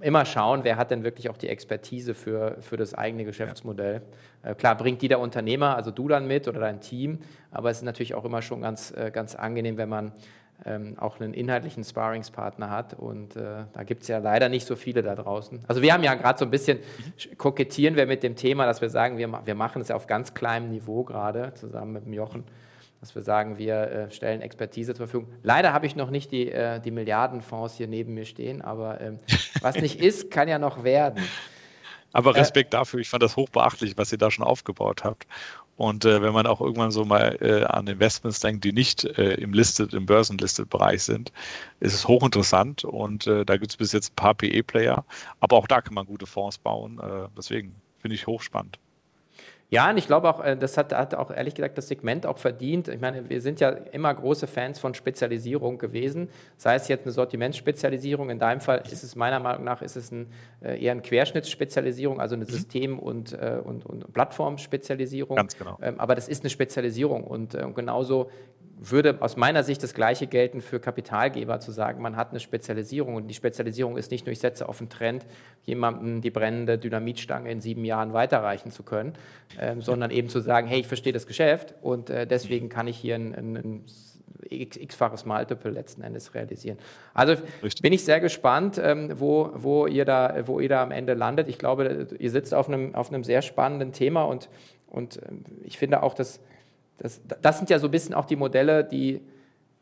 [0.00, 4.02] immer schauen, wer hat denn wirklich auch die Expertise für, für das eigene Geschäftsmodell.
[4.42, 4.50] Ja.
[4.50, 7.20] Äh, klar bringt die der Unternehmer, also du dann mit oder dein Team,
[7.52, 10.10] aber es ist natürlich auch immer schon ganz, äh, ganz angenehm, wenn man
[10.64, 12.94] ähm, auch einen inhaltlichen Sparringspartner hat.
[12.94, 15.60] Und äh, da gibt es ja leider nicht so viele da draußen.
[15.68, 16.78] Also wir haben ja gerade so ein bisschen,
[17.38, 20.34] kokettieren wir mit dem Thema, dass wir sagen, wir, wir machen es ja auf ganz
[20.34, 22.44] kleinem Niveau gerade, zusammen mit dem Jochen,
[23.00, 25.32] dass wir sagen, wir äh, stellen Expertise zur Verfügung.
[25.42, 29.18] Leider habe ich noch nicht die, äh, die Milliardenfonds hier neben mir stehen, aber ähm,
[29.60, 31.22] was nicht ist, kann ja noch werden.
[32.12, 35.26] Aber äh, Respekt dafür, ich fand das hochbeachtlich, was ihr da schon aufgebaut habt.
[35.76, 39.34] Und äh, wenn man auch irgendwann so mal äh, an Investments denkt, die nicht äh,
[39.34, 41.32] im Listed, im Börsenlisted-Bereich sind,
[41.80, 45.04] ist es hochinteressant und äh, da gibt es bis jetzt ein paar PE-Player,
[45.40, 46.98] aber auch da kann man gute Fonds bauen.
[46.98, 48.78] Äh, deswegen finde ich hochspannend.
[49.68, 52.38] Ja, und ich glaube auch, äh, das hat, hat auch ehrlich gesagt das Segment auch
[52.38, 52.86] verdient.
[52.88, 57.12] Ich meine, wir sind ja immer große Fans von Spezialisierung gewesen, sei es jetzt eine
[57.12, 58.30] Sortimentsspezialisierung.
[58.30, 60.28] In deinem Fall ist es meiner Meinung nach ist es ein,
[60.62, 62.50] äh, eher eine Querschnittsspezialisierung, also eine mhm.
[62.50, 65.36] System- und, äh, und, und Plattformspezialisierung.
[65.36, 65.78] Ganz genau.
[65.82, 68.30] Ähm, aber das ist eine Spezialisierung und, und genauso
[68.78, 73.14] würde aus meiner Sicht das Gleiche gelten für Kapitalgeber, zu sagen, man hat eine Spezialisierung
[73.14, 75.26] und die Spezialisierung ist nicht nur, ich setze auf einen Trend,
[75.64, 79.14] jemandem die brennende Dynamitstange in sieben Jahren weiterreichen zu können,
[79.58, 82.98] ähm, sondern eben zu sagen, hey, ich verstehe das Geschäft und äh, deswegen kann ich
[82.98, 83.84] hier ein, ein, ein
[84.50, 86.78] x-faches Multiple letzten Endes realisieren.
[87.14, 87.82] Also Richtig.
[87.82, 91.48] bin ich sehr gespannt, ähm, wo, wo, ihr da, wo ihr da am Ende landet.
[91.48, 94.48] Ich glaube, ihr sitzt auf einem, auf einem sehr spannenden Thema und,
[94.86, 96.40] und ähm, ich finde auch, dass
[96.98, 99.20] das, das sind ja so ein bisschen auch die Modelle, die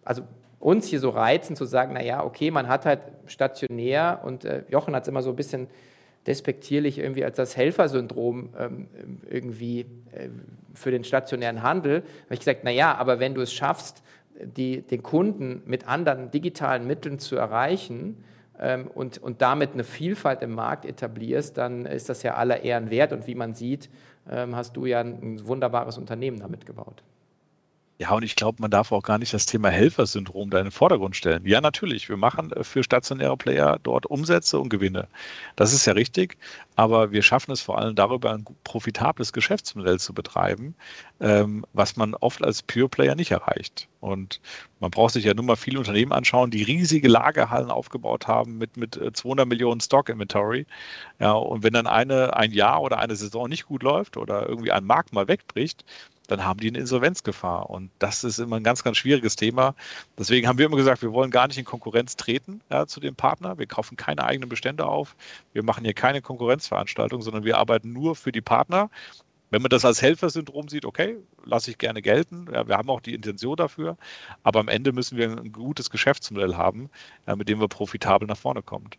[0.05, 0.23] also
[0.59, 4.95] uns hier so reizen, zu sagen, naja, okay, man hat halt stationär und äh, Jochen
[4.95, 5.69] hat es immer so ein bisschen
[6.27, 8.89] despektierlich irgendwie als das Helfersyndrom ähm,
[9.29, 9.81] irgendwie
[10.13, 10.31] äh,
[10.73, 11.97] für den stationären Handel.
[12.25, 14.03] Habe ich gesagt, naja, aber wenn du es schaffst,
[14.41, 18.25] die, den Kunden mit anderen digitalen Mitteln zu erreichen
[18.95, 23.13] und, und damit eine Vielfalt im Markt etablierst, dann ist das ja aller Ehren wert.
[23.13, 23.91] Und wie man sieht,
[24.31, 27.03] ähm, hast du ja ein wunderbares Unternehmen damit gebaut.
[27.99, 30.73] Ja, und ich glaube, man darf auch gar nicht das Thema Helfersyndrom da in den
[30.73, 31.47] Vordergrund stellen.
[31.47, 35.07] Ja, natürlich, wir machen äh, für stationäre Player dort Umsätze und Gewinne.
[35.55, 36.37] Das ist ja richtig,
[36.75, 40.75] aber wir schaffen es vor allem darüber, ein profitables Geschäftsmodell zu betreiben,
[41.21, 43.89] ähm, was man oft als Pure Player nicht erreicht.
[44.01, 44.41] Und
[44.81, 48.77] man braucht sich ja nur mal viele Unternehmen anschauen, die riesige Lagerhallen aufgebaut haben mit,
[48.77, 50.67] mit 200 äh, Millionen Stock Inventory.
[51.21, 54.73] Ja, und wenn dann eine, ein Jahr oder eine Saison nicht gut läuft oder irgendwie
[54.73, 55.85] ein Markt mal wegbricht,
[56.27, 57.71] dann haben die eine Insolvenzgefahr.
[57.71, 59.75] Und das ist immer ein ganz, ganz schwieriges Thema.
[60.19, 63.15] Deswegen haben wir immer gesagt, wir wollen gar nicht in Konkurrenz treten ja, zu dem
[63.15, 63.59] Partner.
[63.59, 65.17] Wir kaufen keine eigenen Bestände auf.
[65.53, 68.91] Wir machen hier keine Konkurrenzveranstaltung, sondern wir arbeiten nur für die Partner.
[69.51, 72.49] Wenn man das als Helfersyndrom sieht, okay, lasse ich gerne gelten.
[72.53, 73.97] Ja, wir haben auch die Intention dafür.
[74.43, 76.91] Aber am Ende müssen wir ein gutes Geschäftsmodell haben,
[77.27, 78.91] ja, mit dem wir profitabel nach vorne kommen.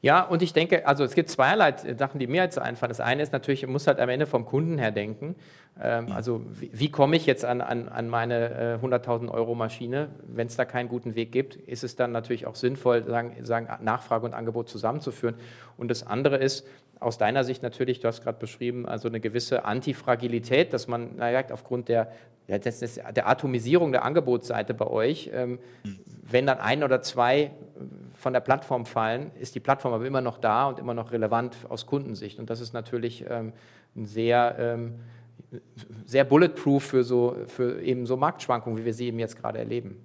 [0.00, 2.90] Ja, und ich denke, also es gibt zweierlei Sachen, die mir jetzt einfallen.
[2.90, 5.34] Das eine ist natürlich, ich muss halt am Ende vom Kunden her denken.
[5.82, 10.10] Ähm, also wie, wie komme ich jetzt an, an, an meine äh, 100.000 Euro Maschine?
[10.22, 13.68] Wenn es da keinen guten Weg gibt, ist es dann natürlich auch sinnvoll, sagen, sagen,
[13.84, 15.34] Nachfrage und Angebot zusammenzuführen.
[15.76, 16.64] Und das andere ist,
[17.00, 21.44] aus deiner Sicht natürlich, du hast gerade beschrieben, also eine gewisse Antifragilität, dass man, naja,
[21.52, 22.12] aufgrund der,
[22.48, 25.98] der Atomisierung der Angebotsseite bei euch, ähm, mhm.
[26.22, 27.52] wenn dann ein oder zwei
[28.14, 31.56] von der Plattform fallen, ist die Plattform aber immer noch da und immer noch relevant
[31.68, 32.38] aus Kundensicht.
[32.38, 33.52] Und das ist natürlich ähm,
[33.94, 34.94] ein sehr, ähm,
[36.04, 39.96] sehr bulletproof für, so, für eben so Marktschwankungen, wie wir sie eben jetzt gerade erleben.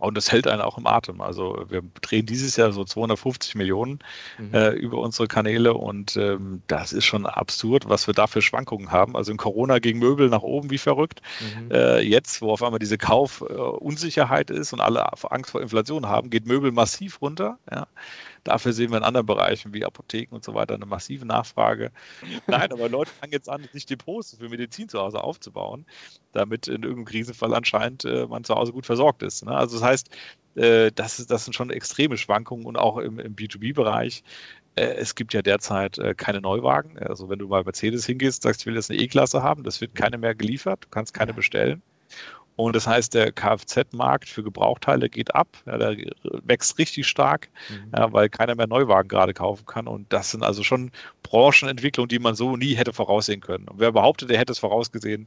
[0.00, 1.20] Und das hält einen auch im Atem.
[1.20, 4.00] Also wir drehen dieses Jahr so 250 Millionen
[4.38, 4.54] mhm.
[4.54, 8.90] äh, über unsere Kanäle und ähm, das ist schon absurd, was wir da für Schwankungen
[8.90, 9.16] haben.
[9.16, 11.20] Also in Corona ging Möbel nach oben wie verrückt.
[11.40, 11.70] Mhm.
[11.70, 16.46] Äh, jetzt, wo auf einmal diese Kaufunsicherheit ist und alle Angst vor Inflation haben, geht
[16.46, 17.58] Möbel massiv runter.
[17.70, 17.86] Ja.
[18.44, 21.90] Dafür sehen wir in anderen Bereichen wie Apotheken und so weiter eine massive Nachfrage.
[22.46, 25.86] Nein, aber Leute fangen jetzt an, sich Depots für Medizin zu Hause aufzubauen,
[26.32, 29.44] damit in irgendeinem Krisenfall anscheinend äh, man zu Hause gut versorgt ist.
[29.44, 29.52] Ne?
[29.56, 30.10] Also das heißt,
[30.56, 34.22] äh, das, das sind schon extreme Schwankungen und auch im, im B2B-Bereich
[34.76, 36.98] äh, es gibt ja derzeit äh, keine Neuwagen.
[36.98, 39.94] Also wenn du mal Mercedes hingehst, sagst, ich will jetzt eine E-Klasse haben, das wird
[39.94, 41.82] keine mehr geliefert, du kannst keine bestellen.
[42.60, 45.48] Und das heißt, der Kfz-Markt für Gebrauchteile geht ab.
[45.66, 45.96] Ja, der
[46.44, 47.92] wächst richtig stark, mhm.
[47.96, 49.86] ja, weil keiner mehr Neuwagen gerade kaufen kann.
[49.86, 50.90] Und das sind also schon
[51.22, 53.66] Branchenentwicklungen, die man so nie hätte voraussehen können.
[53.66, 55.26] Und wer behauptet, der hätte es vorausgesehen,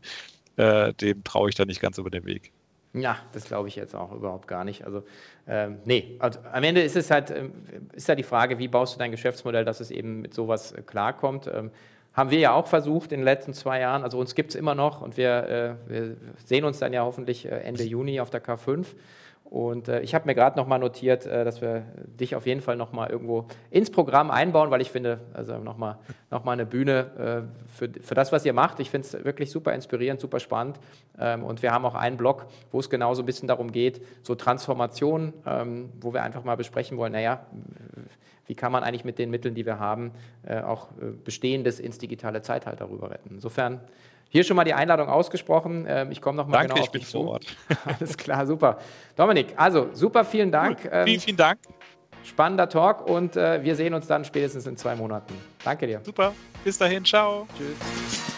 [0.58, 2.52] äh, dem traue ich da nicht ganz über den Weg.
[2.94, 4.86] Ja, das glaube ich jetzt auch überhaupt gar nicht.
[4.86, 5.04] Also,
[5.48, 7.52] ähm, nee, also am Ende ist es halt, ähm,
[7.94, 10.84] ist ja die Frage, wie baust du dein Geschäftsmodell, dass es eben mit sowas äh,
[10.84, 11.50] klarkommt.
[11.52, 11.72] Ähm,
[12.14, 14.04] haben wir ja auch versucht in den letzten zwei Jahren.
[14.04, 17.46] Also uns gibt es immer noch und wir, äh, wir, sehen uns dann ja hoffentlich
[17.46, 18.86] äh, Ende Juni auf der K5.
[19.46, 21.84] Und äh, ich habe mir gerade nochmal notiert, äh, dass wir
[22.20, 25.98] dich auf jeden Fall nochmal irgendwo ins Programm einbauen, weil ich finde, also nochmal
[26.32, 28.80] noch mal eine Bühne äh, für, für das, was ihr macht.
[28.80, 30.80] Ich finde es wirklich super inspirierend, super spannend.
[31.20, 34.02] Ähm, und wir haben auch einen Blog, wo es genau so ein bisschen darum geht,
[34.24, 37.46] so Transformation, ähm, wo wir einfach mal besprechen wollen, naja,
[38.48, 40.12] wie kann man eigentlich mit den Mitteln, die wir haben,
[40.46, 43.30] äh, auch äh, Bestehendes ins digitale Zeitalter rüber retten.
[43.36, 43.82] Insofern
[44.30, 45.86] hier schon mal die Einladung ausgesprochen.
[45.88, 47.46] Ähm, ich komme nochmal genau auf ich bin vor Ort.
[47.86, 48.80] Alles klar, super.
[49.16, 50.80] Dominik, also super, vielen Dank.
[50.84, 50.90] Cool.
[50.92, 51.60] Vielen, ähm, vielen Dank.
[52.24, 55.34] Spannender Talk und äh, wir sehen uns dann spätestens in zwei Monaten.
[55.64, 56.02] Danke dir.
[56.04, 57.48] Super, bis dahin, ciao.
[57.58, 58.33] Tschüss.